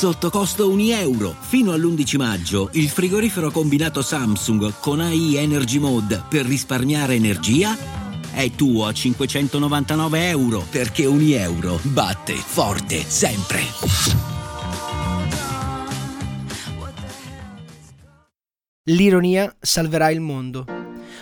[0.00, 1.36] sotto costo 1 euro.
[1.38, 7.76] Fino all'11 maggio il frigorifero combinato Samsung con AI Energy Mode per risparmiare energia
[8.32, 13.60] è tuo a 599 euro perché ogni euro batte forte sempre.
[18.84, 20.64] L'ironia salverà il mondo.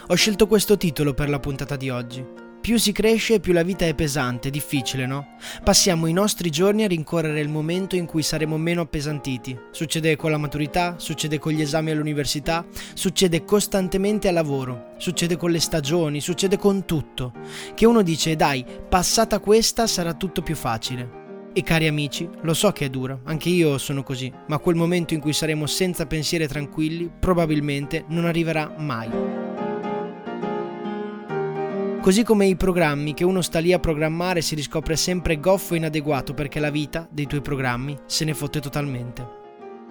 [0.06, 3.86] Ho scelto questo titolo per la puntata di oggi più si cresce, più la vita
[3.86, 5.36] è pesante, difficile, no?
[5.62, 9.58] Passiamo i nostri giorni a rincorrere il momento in cui saremo meno appesantiti.
[9.70, 15.50] Succede con la maturità, succede con gli esami all'università, succede costantemente al lavoro, succede con
[15.50, 17.32] le stagioni, succede con tutto.
[17.74, 21.26] Che uno dice, dai, passata questa sarà tutto più facile.
[21.54, 25.14] E cari amici, lo so che è duro, anche io sono così, ma quel momento
[25.14, 29.47] in cui saremo senza pensieri tranquilli probabilmente non arriverà mai.
[32.08, 35.76] Così come i programmi che uno sta lì a programmare si riscopre sempre goffo e
[35.76, 39.28] inadeguato perché la vita dei tuoi programmi se ne fotte totalmente.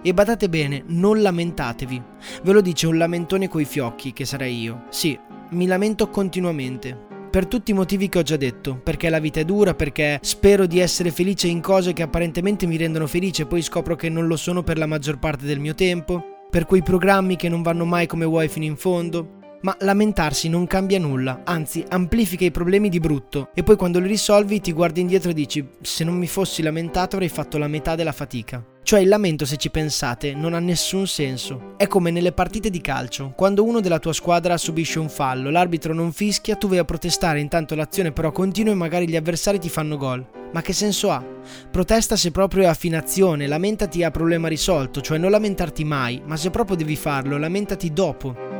[0.01, 2.01] E badate bene, non lamentatevi.
[2.41, 4.85] Ve lo dice un lamentone coi fiocchi, che sarei io.
[4.89, 5.15] Sì,
[5.51, 6.97] mi lamento continuamente.
[7.29, 10.65] Per tutti i motivi che ho già detto, perché la vita è dura, perché spero
[10.65, 14.25] di essere felice in cose che apparentemente mi rendono felice e poi scopro che non
[14.25, 17.85] lo sono per la maggior parte del mio tempo, per quei programmi che non vanno
[17.85, 22.89] mai come vuoi fino in fondo, ma lamentarsi non cambia nulla, anzi amplifica i problemi
[22.89, 26.27] di brutto e poi quando li risolvi ti guardi indietro e dici se non mi
[26.27, 28.63] fossi lamentato avrei fatto la metà della fatica.
[28.87, 31.73] Cioè il lamento, se ci pensate, non ha nessun senso.
[31.75, 33.33] È come nelle partite di calcio.
[33.35, 37.41] Quando uno della tua squadra subisce un fallo, l'arbitro non fischia, tu vai a protestare,
[37.41, 40.25] intanto l'azione però continua e magari gli avversari ti fanno gol.
[40.53, 41.21] Ma che senso ha?
[41.69, 46.49] Protesta se proprio è affinazione, lamentati a problema risolto, cioè non lamentarti mai, ma se
[46.49, 48.56] proprio devi farlo, lamentati dopo.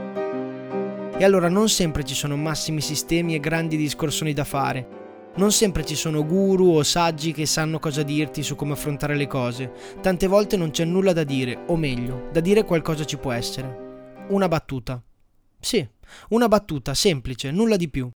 [1.20, 4.88] E allora non sempre ci sono massimi sistemi e grandi discorsoni da fare.
[5.38, 9.26] Non sempre ci sono guru o saggi che sanno cosa dirti su come affrontare le
[9.26, 9.72] cose.
[10.00, 14.26] Tante volte non c'è nulla da dire, o meglio, da dire qualcosa ci può essere.
[14.30, 15.02] Una battuta.
[15.60, 15.88] Sì,
[16.30, 18.12] una battuta semplice, nulla di più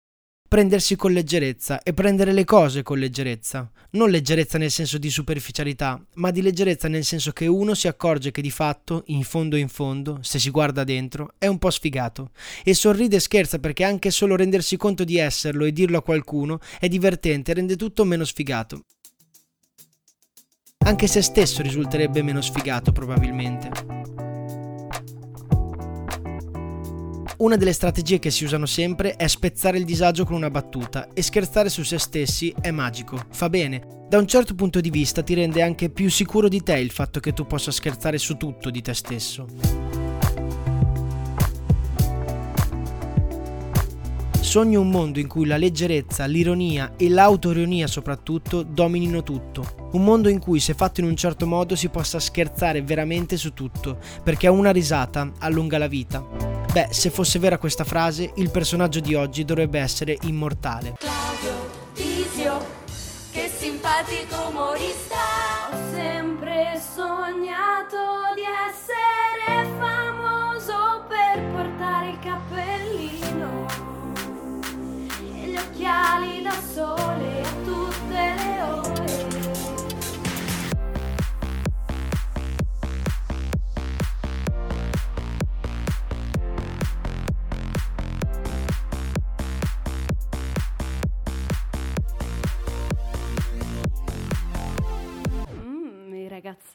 [0.51, 3.71] prendersi con leggerezza e prendere le cose con leggerezza.
[3.91, 8.33] Non leggerezza nel senso di superficialità, ma di leggerezza nel senso che uno si accorge
[8.33, 12.33] che di fatto, in fondo in fondo, se si guarda dentro, è un po' sfigato.
[12.65, 16.59] E sorride e scherza perché anche solo rendersi conto di esserlo e dirlo a qualcuno
[16.81, 18.87] è divertente, rende tutto meno sfigato.
[20.79, 24.20] Anche se stesso risulterebbe meno sfigato probabilmente.
[27.41, 31.23] Una delle strategie che si usano sempre è spezzare il disagio con una battuta e
[31.23, 34.05] scherzare su se stessi è magico, fa bene.
[34.11, 37.19] Da un certo punto di vista ti rende anche più sicuro di te il fatto
[37.19, 39.47] che tu possa scherzare su tutto di te stesso.
[44.39, 49.89] Sogno un mondo in cui la leggerezza, l'ironia e l'autoironia soprattutto dominino tutto.
[49.93, 53.55] Un mondo in cui se fatto in un certo modo si possa scherzare veramente su
[53.55, 56.60] tutto, perché una risata allunga la vita.
[56.73, 60.95] Beh, se fosse vera questa frase, il personaggio di oggi dovrebbe essere immortale.
[60.99, 62.65] Claudio Tisio,
[63.33, 65.10] che simpatico umorista.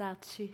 [0.05, 0.51] Ragazzacci.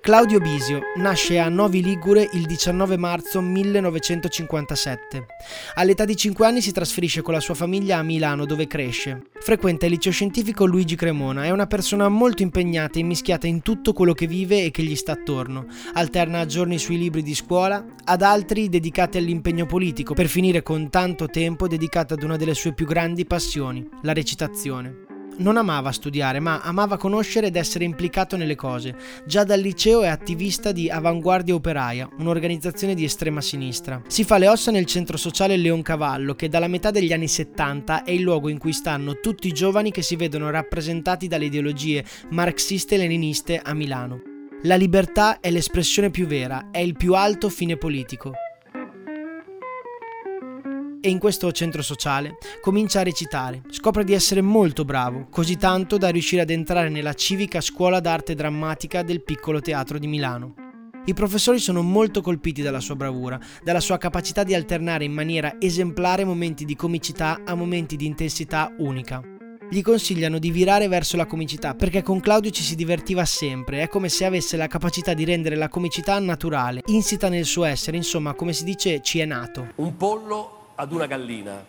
[0.00, 5.26] Claudio Bisio nasce a Novi Ligure il 19 marzo 1957.
[5.74, 9.24] All'età di 5 anni si trasferisce con la sua famiglia a Milano dove cresce.
[9.40, 13.92] Frequenta il liceo scientifico Luigi Cremona, è una persona molto impegnata e mischiata in tutto
[13.92, 15.66] quello che vive e che gli sta attorno.
[15.92, 21.26] Alterna giorni sui libri di scuola, ad altri dedicati all'impegno politico, per finire con tanto
[21.26, 25.08] tempo dedicato ad una delle sue più grandi passioni, la recitazione
[25.40, 28.94] non amava studiare, ma amava conoscere ed essere implicato nelle cose.
[29.26, 34.00] Già dal liceo è attivista di Avanguardia Operaia, un'organizzazione di estrema sinistra.
[34.06, 38.10] Si fa le ossa nel centro sociale Leoncavallo, che dalla metà degli anni 70 è
[38.10, 42.94] il luogo in cui stanno tutti i giovani che si vedono rappresentati dalle ideologie marxiste
[42.94, 44.22] e leniniste a Milano.
[44.62, 48.34] La libertà è l'espressione più vera, è il più alto fine politico
[51.00, 53.62] e in questo centro sociale comincia a recitare.
[53.70, 58.34] Scopre di essere molto bravo, così tanto da riuscire ad entrare nella civica scuola d'arte
[58.34, 60.54] drammatica del piccolo teatro di Milano.
[61.06, 65.56] I professori sono molto colpiti dalla sua bravura, dalla sua capacità di alternare in maniera
[65.58, 69.22] esemplare momenti di comicità a momenti di intensità unica.
[69.70, 73.88] gli consigliano di virare verso la comicità perché con Claudio ci si divertiva sempre, è
[73.88, 78.34] come se avesse la capacità di rendere la comicità naturale, insita nel suo essere, insomma
[78.34, 79.68] come si dice ci è nato.
[79.76, 81.62] Un pollo ad una gallina.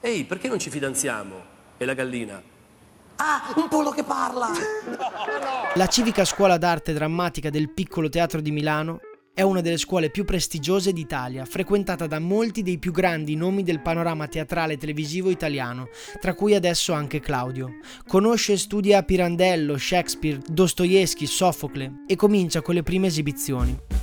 [0.00, 1.50] Ehi, perché non ci fidanziamo?
[1.78, 2.40] E la gallina?
[3.16, 4.50] Ah, un pollo che parla!
[5.74, 9.00] La civica scuola d'arte drammatica del piccolo teatro di Milano
[9.34, 13.80] è una delle scuole più prestigiose d'Italia, frequentata da molti dei più grandi nomi del
[13.80, 15.88] panorama teatrale e televisivo italiano,
[16.20, 17.78] tra cui adesso anche Claudio.
[18.06, 24.01] Conosce e studia Pirandello, Shakespeare, Dostoevsky, Sofocle e comincia con le prime esibizioni.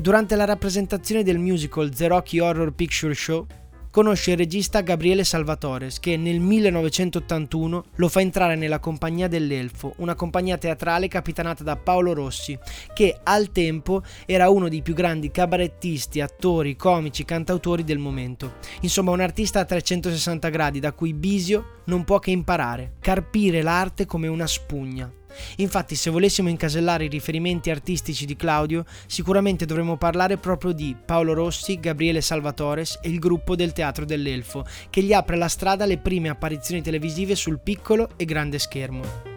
[0.00, 3.46] Durante la rappresentazione del musical The Rocky Horror Picture Show,
[3.90, 10.14] conosce il regista Gabriele Salvatores che nel 1981 lo fa entrare nella Compagnia dell'Elfo, una
[10.14, 12.58] compagnia teatrale capitanata da Paolo Rossi,
[12.94, 18.54] che al tempo era uno dei più grandi cabarettisti, attori, comici, cantautori del momento.
[18.80, 24.06] Insomma, un artista a 360 gradi da cui Bisio non può che imparare, carpire l'arte
[24.06, 25.12] come una spugna.
[25.56, 31.32] Infatti, se volessimo incasellare i riferimenti artistici di Claudio, sicuramente dovremmo parlare proprio di Paolo
[31.32, 35.98] Rossi, Gabriele Salvatores e il gruppo del Teatro dell'Elfo, che gli apre la strada alle
[35.98, 39.30] prime apparizioni televisive sul piccolo e grande schermo.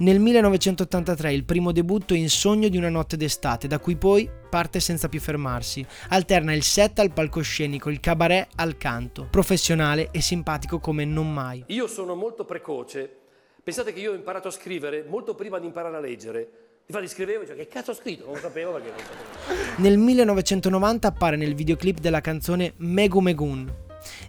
[0.00, 4.80] Nel 1983 il primo debutto in Sogno di una notte d'estate, da cui poi parte
[4.80, 5.84] senza più fermarsi.
[6.08, 11.64] Alterna il set al palcoscenico, il cabaret al canto, professionale e simpatico come non mai.
[11.66, 13.16] Io sono molto precoce
[13.62, 16.48] Pensate che io ho imparato a scrivere molto prima di imparare a leggere.
[16.86, 18.24] Infatti scrivevo e dicevo, che cazzo ho scritto?
[18.24, 19.82] Non lo sapevo perché non sapevo.
[19.82, 23.72] Nel 1990 appare nel videoclip della canzone Megu Megun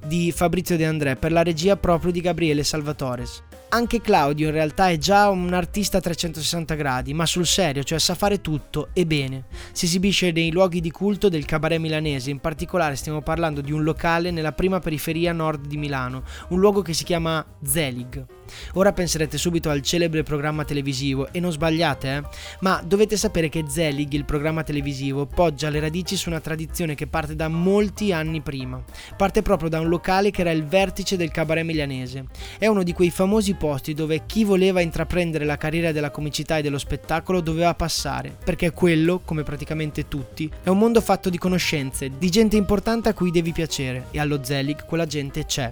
[0.05, 3.41] di Fabrizio De André per la regia proprio di Gabriele Salvatores.
[3.73, 7.99] Anche Claudio in realtà è già un artista a 360 gradi, ma sul serio, cioè
[7.99, 9.45] sa fare tutto e bene.
[9.71, 13.83] Si esibisce nei luoghi di culto del cabaret milanese, in particolare stiamo parlando di un
[13.83, 18.25] locale nella prima periferia nord di Milano, un luogo che si chiama Zelig.
[18.73, 22.23] Ora penserete subito al celebre programma televisivo e non sbagliate, eh?
[22.59, 27.07] Ma dovete sapere che Zelig, il programma televisivo, poggia le radici su una tradizione che
[27.07, 28.83] parte da molti anni prima.
[29.15, 32.25] Parte proprio da un locale che era il vertice del cabaret milanese.
[32.57, 36.63] È uno di quei famosi posti dove chi voleva intraprendere la carriera della comicità e
[36.63, 42.09] dello spettacolo doveva passare, perché quello, come praticamente tutti, è un mondo fatto di conoscenze,
[42.17, 45.71] di gente importante a cui devi piacere, e allo Zelig quella gente c'è.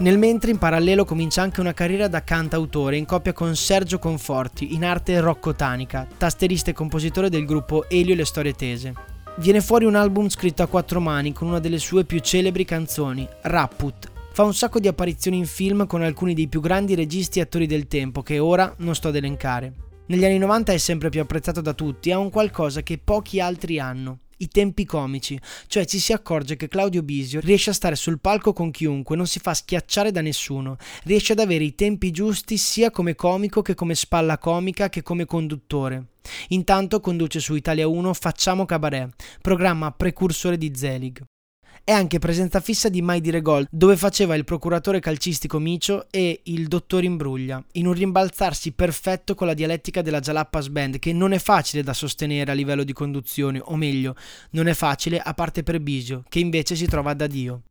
[0.00, 4.74] Nel mentre in parallelo comincia anche una carriera da cantautore in coppia con Sergio Conforti,
[4.74, 8.92] in arte roccotanica, tasterista e compositore del gruppo Elio e le storie tese.
[9.36, 13.26] Viene fuori un album scritto a quattro mani con una delle sue più celebri canzoni,
[13.40, 17.42] Rapput, Fa un sacco di apparizioni in film con alcuni dei più grandi registi e
[17.42, 19.74] attori del tempo che ora non sto ad elencare.
[20.06, 23.78] Negli anni 90 è sempre più apprezzato da tutti, ha un qualcosa che pochi altri
[23.78, 24.20] hanno.
[24.38, 28.54] I tempi comici, cioè ci si accorge che Claudio Bisio riesce a stare sul palco
[28.54, 32.90] con chiunque, non si fa schiacciare da nessuno, riesce ad avere i tempi giusti sia
[32.90, 36.06] come comico che come spalla comica che come conduttore.
[36.48, 41.22] Intanto conduce su Italia 1 Facciamo Cabaret, programma precursore di Zelig.
[41.84, 46.42] È anche presenza fissa di Mai Dire Gol, dove faceva il procuratore calcistico Micio e
[46.44, 51.32] il dottor Imbruglia, in un rimbalzarsi perfetto con la dialettica della Jalappas Band, che non
[51.32, 54.14] è facile da sostenere a livello di conduzione, o meglio,
[54.50, 57.62] non è facile a parte per Bisio, che invece si trova da Dio.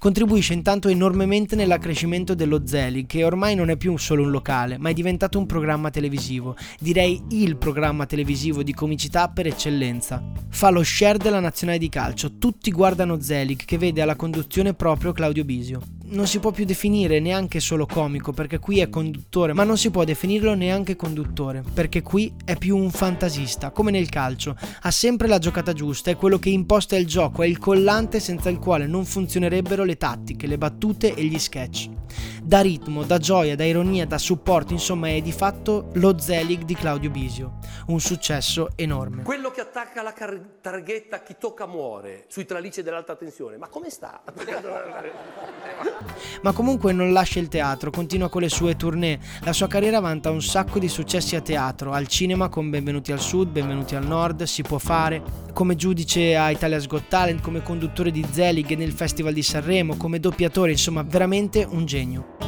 [0.00, 4.88] Contribuisce intanto enormemente nell'accrescimento dello Zelig, che ormai non è più solo un locale, ma
[4.88, 10.22] è diventato un programma televisivo, direi il programma televisivo di comicità per eccellenza.
[10.48, 15.12] Fa lo share della nazionale di calcio, tutti guardano Zelig, che vede alla conduzione proprio
[15.12, 19.64] Claudio Bisio non si può più definire neanche solo comico perché qui è conduttore, ma
[19.64, 24.56] non si può definirlo neanche conduttore perché qui è più un fantasista, come nel calcio.
[24.82, 28.48] Ha sempre la giocata giusta, è quello che imposta il gioco, è il collante senza
[28.48, 31.88] il quale non funzionerebbero le tattiche, le battute e gli sketch.
[32.50, 36.74] Da ritmo, da gioia, da ironia, da supporto, insomma è di fatto lo Zelig di
[36.74, 37.58] Claudio Bisio.
[37.86, 39.22] Un successo enorme.
[39.22, 43.56] Quello che attacca la car- targhetta chi tocca muore sui tralicci dell'alta tensione.
[43.56, 44.20] Ma come sta?
[46.42, 49.20] Ma comunque non lascia il teatro, continua con le sue tournée.
[49.44, 53.20] La sua carriera vanta un sacco di successi a teatro, al cinema con Benvenuti al
[53.20, 58.10] Sud, Benvenuti al Nord, Si può fare, come giudice a Italia's Got Talent, come conduttore
[58.10, 62.39] di Zelig nel Festival di Sanremo, come doppiatore, insomma veramente un genio.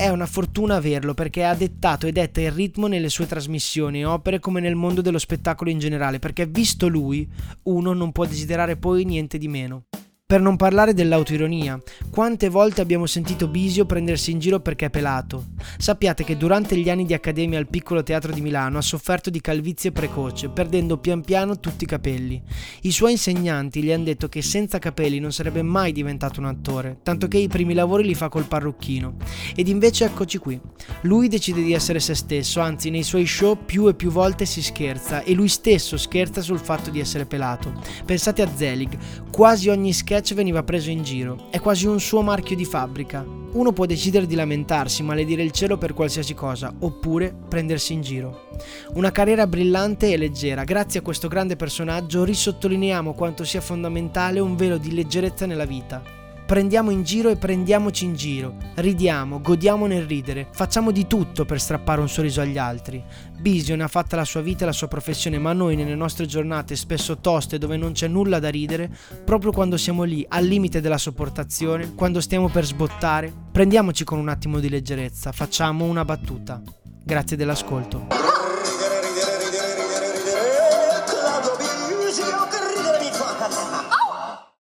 [0.00, 4.06] È una fortuna averlo perché ha dettato e detta il ritmo nelle sue trasmissioni e
[4.06, 7.28] opere come nel mondo dello spettacolo in generale, perché visto lui,
[7.64, 9.82] uno non può desiderare poi niente di meno.
[10.30, 11.78] Per non parlare dell'autoironia,
[12.08, 15.46] quante volte abbiamo sentito Bisio prendersi in giro perché è pelato?
[15.76, 19.40] Sappiate che durante gli anni di accademia al piccolo teatro di Milano ha sofferto di
[19.40, 22.40] calvizie precoce, perdendo pian piano tutti i capelli.
[22.82, 27.00] I suoi insegnanti gli hanno detto che senza capelli non sarebbe mai diventato un attore,
[27.02, 29.16] tanto che i primi lavori li fa col parrucchino.
[29.54, 30.58] Ed invece eccoci qui.
[31.02, 34.62] Lui decide di essere se stesso, anzi nei suoi show più e più volte si
[34.62, 37.70] scherza e lui stesso scherza sul fatto di essere pelato.
[38.06, 38.96] Pensate a Zelig,
[39.30, 43.22] quasi ogni sketch veniva preso in giro, è quasi un suo marchio di fabbrica.
[43.52, 48.48] Uno può decidere di lamentarsi, maledire il cielo per qualsiasi cosa, oppure prendersi in giro.
[48.94, 54.54] Una carriera brillante e leggera, grazie a questo grande personaggio risottolineiamo quanto sia fondamentale un
[54.54, 56.18] velo di leggerezza nella vita
[56.50, 61.60] prendiamo in giro e prendiamoci in giro, ridiamo, godiamo nel ridere, facciamo di tutto per
[61.60, 63.00] strappare un sorriso agli altri.
[63.38, 66.26] Bisio ne ha fatta la sua vita e la sua professione, ma noi nelle nostre
[66.26, 68.90] giornate spesso toste dove non c'è nulla da ridere,
[69.24, 74.28] proprio quando siamo lì al limite della sopportazione, quando stiamo per sbottare, prendiamoci con un
[74.28, 76.60] attimo di leggerezza, facciamo una battuta.
[77.04, 78.29] Grazie dell'ascolto.